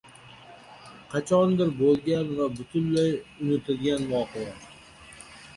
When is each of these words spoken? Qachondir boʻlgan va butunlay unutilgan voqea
Qachondir 1.11 1.69
boʻlgan 1.81 2.31
va 2.39 2.47
butunlay 2.55 3.13
unutilgan 3.21 4.11
voqea 4.15 4.57